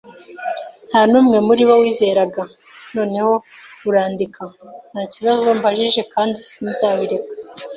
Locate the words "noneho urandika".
2.97-4.43